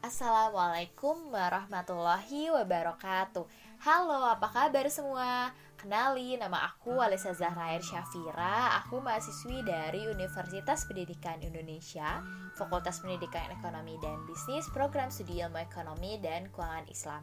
[0.00, 3.44] Assalamualaikum warahmatullahi wabarakatuh.
[3.84, 5.52] Halo, apa kabar semua?
[5.76, 8.80] Kenali, nama aku Alisa Zahrair Syafira.
[8.80, 12.24] Aku mahasiswi dari Universitas Pendidikan Indonesia
[12.56, 17.20] Fakultas Pendidikan Ekonomi dan Bisnis Program Studi Ilmu Ekonomi dan Keuangan Islam.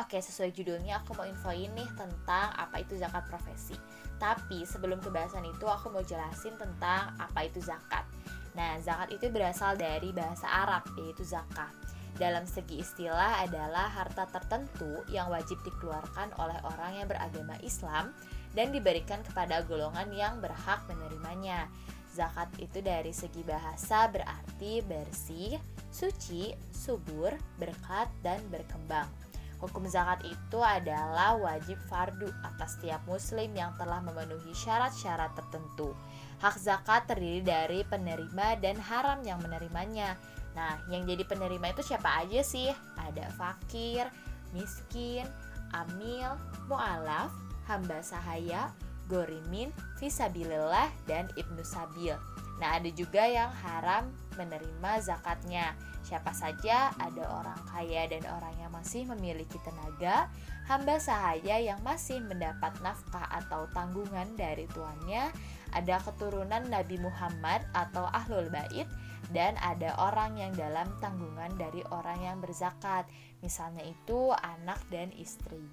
[0.00, 3.76] Oke, sesuai judulnya aku mau infoin nih tentang apa itu zakat profesi.
[4.16, 8.08] Tapi sebelum ke bahasan itu aku mau jelasin tentang apa itu zakat.
[8.56, 11.68] Nah, zakat itu berasal dari bahasa Arab, yaitu zakat
[12.14, 18.14] dalam segi istilah adalah harta tertentu yang wajib dikeluarkan oleh orang yang beragama Islam
[18.54, 21.66] dan diberikan kepada golongan yang berhak menerimanya.
[22.14, 25.58] Zakat itu dari segi bahasa berarti bersih,
[25.90, 29.10] suci, subur, berkat, dan berkembang.
[29.58, 35.96] Hukum zakat itu adalah wajib fardu atas setiap muslim yang telah memenuhi syarat-syarat tertentu.
[36.38, 40.14] Hak zakat terdiri dari penerima dan haram yang menerimanya.
[40.54, 42.70] Nah, yang jadi penerima itu siapa aja sih?
[42.98, 44.06] Ada fakir,
[44.54, 45.26] miskin,
[45.74, 46.38] amil,
[46.70, 47.34] mu'alaf,
[47.66, 48.70] hamba sahaya,
[49.10, 52.14] gorimin, visabilillah, dan ibnu sabil.
[52.62, 54.06] Nah, ada juga yang haram
[54.38, 55.74] menerima zakatnya.
[56.04, 60.28] Siapa saja ada orang kaya dan orang yang masih memiliki tenaga,
[60.68, 65.32] hamba sahaya yang masih mendapat nafkah atau tanggungan dari tuannya,
[65.72, 68.86] ada keturunan Nabi Muhammad atau Ahlul Bait,
[69.30, 73.08] dan ada orang yang dalam tanggungan dari orang yang berzakat,
[73.40, 75.64] misalnya itu anak dan istri.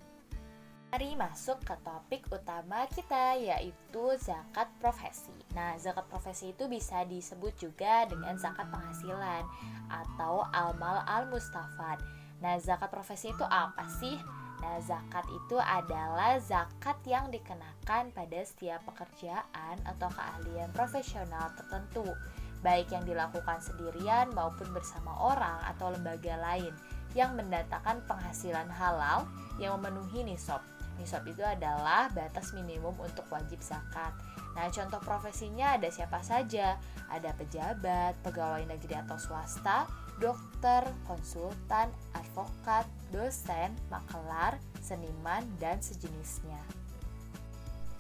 [0.92, 5.32] Mari masuk ke topik utama kita yaitu zakat profesi.
[5.56, 9.48] Nah, zakat profesi itu bisa disebut juga dengan zakat penghasilan
[9.88, 11.96] atau almal al-mustafad.
[12.44, 14.20] Nah, zakat profesi itu apa sih?
[14.60, 22.04] Nah, zakat itu adalah zakat yang dikenakan pada setiap pekerjaan atau keahlian profesional tertentu
[22.62, 26.73] baik yang dilakukan sendirian maupun bersama orang atau lembaga lain
[27.18, 29.28] yang mendatangkan penghasilan halal
[29.59, 30.64] yang memenuhi nisab.
[30.96, 34.13] Nisab itu adalah batas minimum untuk wajib zakat.
[34.53, 36.78] Nah, contoh profesinya ada siapa saja?
[37.09, 39.90] Ada pejabat, pegawai negeri atau swasta,
[40.22, 46.62] dokter, konsultan, advokat, dosen, makelar, seniman, dan sejenisnya.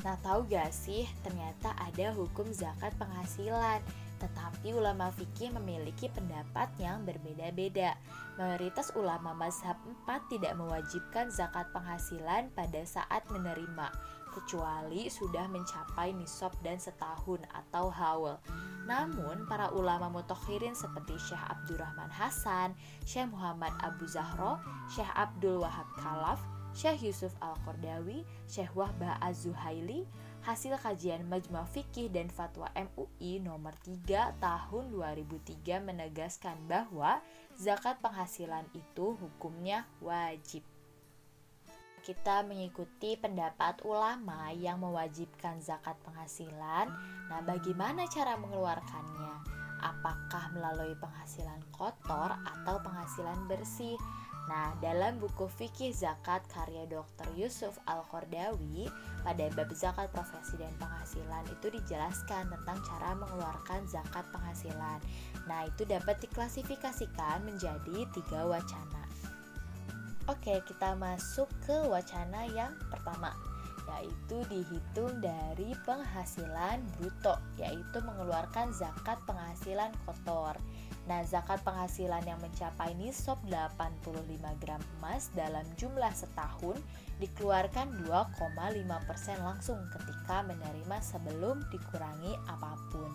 [0.01, 3.81] Nah, tahu gak sih, ternyata ada hukum zakat penghasilan
[4.21, 7.97] tetapi ulama fikih memiliki pendapat yang berbeda-beda.
[8.37, 13.89] Mayoritas ulama mazhab 4 tidak mewajibkan zakat penghasilan pada saat menerima,
[14.31, 18.37] kecuali sudah mencapai nisab dan setahun atau haul.
[18.87, 22.73] Namun, para ulama mutokhirin seperti Syekh Abdurrahman Hasan,
[23.03, 26.39] Syekh Muhammad Abu Zahro, Syekh Abdul Wahab Khalaf,
[26.71, 30.07] Syekh Yusuf Al-Qardawi, Syekh Wahbah Az-Zuhaili,
[30.41, 37.21] hasil kajian Majma Fikih dan Fatwa MUI nomor 3 tahun 2003 menegaskan bahwa
[37.53, 40.65] zakat penghasilan itu hukumnya wajib.
[42.01, 46.89] Kita mengikuti pendapat ulama yang mewajibkan zakat penghasilan.
[47.29, 49.61] Nah, bagaimana cara mengeluarkannya?
[49.85, 54.01] Apakah melalui penghasilan kotor atau penghasilan bersih?
[54.51, 57.23] Nah, dalam buku Fikih Zakat karya Dr.
[57.39, 58.83] Yusuf Al-Qardawi
[59.23, 64.99] pada bab zakat profesi dan penghasilan itu dijelaskan tentang cara mengeluarkan zakat penghasilan.
[65.47, 69.07] Nah, itu dapat diklasifikasikan menjadi tiga wacana.
[70.27, 73.31] Oke, kita masuk ke wacana yang pertama,
[73.87, 80.59] yaitu dihitung dari penghasilan bruto, yaitu mengeluarkan zakat penghasilan kotor.
[81.09, 86.77] Nah, zakat penghasilan yang mencapai nisab 85 gram emas dalam jumlah setahun
[87.17, 93.09] dikeluarkan 2,5% langsung ketika menerima sebelum dikurangi apa pun.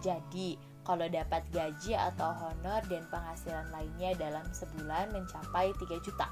[0.00, 6.30] Jadi, kalau dapat gaji atau honor dan penghasilan lainnya dalam sebulan mencapai 3 juta,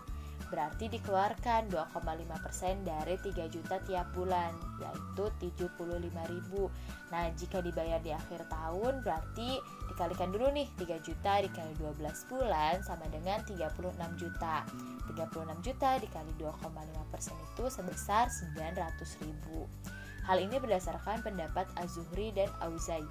[0.52, 6.70] berarti dikeluarkan 2,5% dari 3 juta tiap bulan, yaitu 75.000.
[7.10, 9.58] Nah, jika dibayar di akhir tahun berarti
[9.90, 14.62] dikalikan dulu nih 3 juta dikali 12 bulan sama dengan 36 juta.
[15.10, 19.94] 36 juta dikali 2,5% itu sebesar 900.000.
[20.24, 23.04] Hal ini berdasarkan pendapat Az-Zuhri dan Auzai.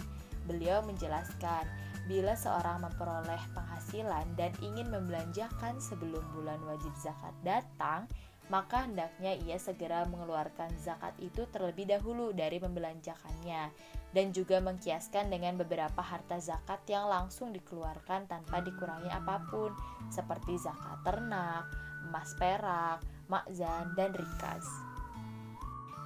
[0.49, 1.63] Beliau menjelaskan,
[2.03, 8.03] bila seorang memperoleh penghasilan dan ingin membelanjakan sebelum bulan wajib zakat datang,
[8.51, 13.71] maka hendaknya ia segera mengeluarkan zakat itu terlebih dahulu dari membelanjakannya
[14.11, 19.71] dan juga mengkiaskan dengan beberapa harta zakat yang langsung dikeluarkan tanpa dikurangi apa pun
[20.11, 21.71] seperti zakat ternak,
[22.11, 22.99] emas perak,
[23.31, 24.92] makzan, dan rikas.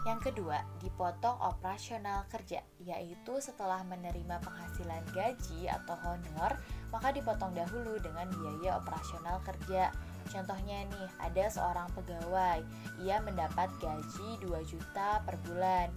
[0.07, 6.56] Yang kedua, dipotong operasional kerja, yaitu setelah menerima penghasilan gaji atau honor,
[6.95, 9.92] maka dipotong dahulu dengan biaya operasional kerja.
[10.31, 12.63] Contohnya nih, ada seorang pegawai,
[13.04, 15.92] ia mendapat gaji 2 juta per bulan.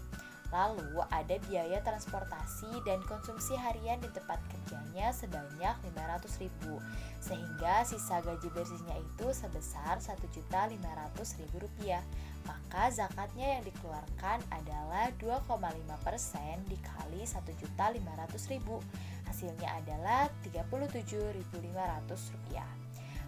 [0.51, 6.83] Lalu ada biaya transportasi dan konsumsi harian di tempat kerjanya sebanyak 500 ribu.
[7.23, 10.51] Sehingga sisa gaji bersihnya itu sebesar 1.500.000
[11.55, 12.03] rupiah.
[12.49, 22.80] Maka zakatnya yang dikeluarkan adalah 2,5% dikali 1.500.000 Hasilnya adalah 37.500 rupiah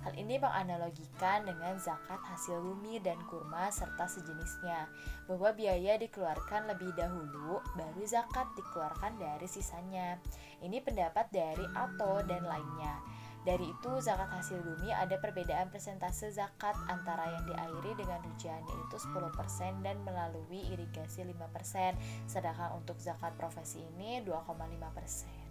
[0.03, 4.91] Hal ini menganalogikan dengan zakat hasil bumi dan kurma serta sejenisnya,
[5.31, 10.19] bahwa biaya dikeluarkan lebih dahulu, baru zakat dikeluarkan dari sisanya.
[10.59, 12.99] Ini pendapat dari Ato dan lainnya.
[13.43, 18.97] Dari itu, zakat hasil bumi ada perbedaan persentase zakat antara yang diairi dengan hujan yaitu
[19.03, 21.99] 10% dan melalui irigasi 5%,
[22.31, 25.42] sedangkan untuk zakat profesi ini 2,5%.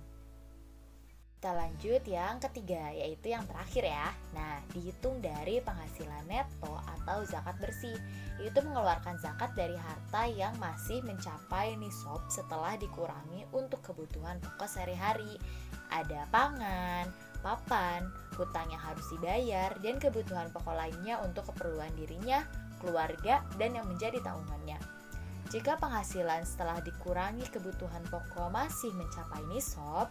[1.41, 4.13] Kita lanjut yang ketiga, yaitu yang terakhir ya.
[4.37, 7.97] Nah, dihitung dari penghasilan neto atau zakat bersih,
[8.37, 15.41] yaitu mengeluarkan zakat dari harta yang masih mencapai nisab setelah dikurangi untuk kebutuhan pokok sehari-hari.
[15.89, 17.09] Ada pangan,
[17.41, 18.05] papan,
[18.37, 22.45] hutang yang harus dibayar, dan kebutuhan pokok lainnya untuk keperluan dirinya,
[22.77, 24.77] keluarga, dan yang menjadi tanggungannya.
[25.49, 30.05] Jika penghasilan setelah dikurangi kebutuhan pokok masih mencapai nisab,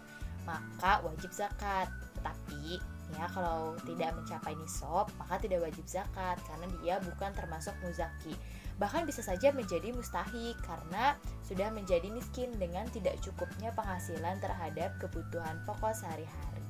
[0.46, 1.88] maka wajib zakat.
[2.20, 2.78] Tetapi
[3.18, 8.36] ya kalau tidak mencapai nisab maka tidak wajib zakat karena dia bukan termasuk muzaki.
[8.80, 11.12] Bahkan bisa saja menjadi mustahik karena
[11.44, 16.64] sudah menjadi miskin dengan tidak cukupnya penghasilan terhadap kebutuhan pokok sehari-hari.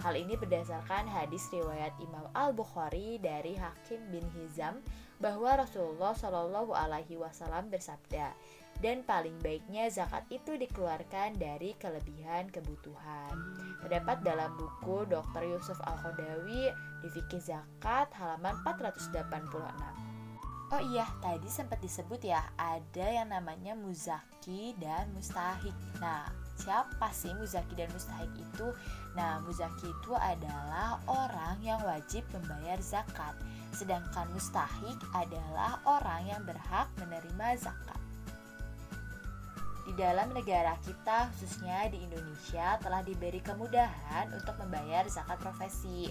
[0.00, 4.80] Hal ini berdasarkan hadis riwayat Imam Al-Bukhari dari Hakim bin Hizam
[5.20, 8.32] bahwa Rasulullah Shallallahu alaihi wasallam bersabda,
[8.80, 13.32] dan paling baiknya zakat itu dikeluarkan dari kelebihan kebutuhan.
[13.84, 15.44] Terdapat dalam buku Dr.
[15.44, 16.72] Yusuf Al-Khodawi
[17.04, 20.10] di Fikih Zakat halaman 486.
[20.70, 25.74] Oh iya, tadi sempat disebut ya, ada yang namanya muzaki dan mustahik.
[25.98, 28.70] Nah, siapa sih muzaki dan mustahik itu?
[29.18, 33.34] Nah, muzaki itu adalah orang yang wajib membayar zakat,
[33.74, 37.99] sedangkan mustahik adalah orang yang berhak menerima zakat.
[40.00, 46.08] Dalam negara kita, khususnya di Indonesia, telah diberi kemudahan untuk membayar zakat profesi.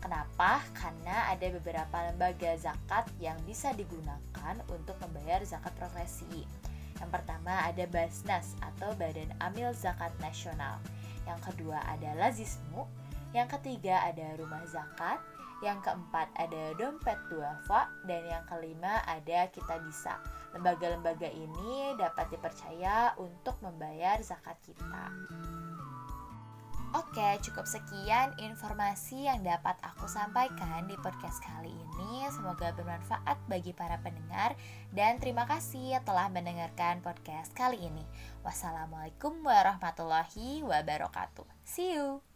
[0.00, 0.64] Kenapa?
[0.72, 6.48] Karena ada beberapa lembaga zakat yang bisa digunakan untuk membayar zakat profesi.
[6.96, 10.80] Yang pertama ada Basnas atau Badan Amil Zakat Nasional.
[11.28, 12.88] Yang kedua adalah Zismu.
[13.36, 15.20] Yang ketiga ada Rumah Zakat.
[15.60, 20.16] Yang keempat ada Dompet Duafa dan yang kelima ada Kita Bisa.
[20.52, 25.08] Lembaga-lembaga ini dapat dipercaya untuk membayar zakat kita.
[26.92, 32.28] Oke, cukup sekian informasi yang dapat aku sampaikan di podcast kali ini.
[32.28, 34.52] Semoga bermanfaat bagi para pendengar
[34.92, 38.04] dan terima kasih telah mendengarkan podcast kali ini.
[38.44, 41.48] Wassalamualaikum warahmatullahi wabarakatuh.
[41.64, 42.31] See you.